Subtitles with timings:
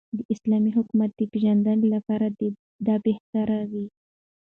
[0.27, 2.45] داسلامې حكومت دپيژندني لپاره به
[2.85, 3.85] دابهتره وي